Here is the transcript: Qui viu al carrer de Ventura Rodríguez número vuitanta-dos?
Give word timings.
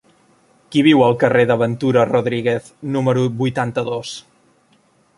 Qui 0.75 0.81
viu 0.87 1.03
al 1.07 1.13
carrer 1.25 1.43
de 1.51 1.59
Ventura 1.63 2.07
Rodríguez 2.13 2.73
número 2.97 3.29
vuitanta-dos? 3.43 4.19